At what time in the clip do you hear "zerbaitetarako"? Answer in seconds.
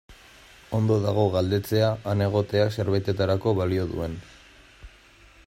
2.81-3.55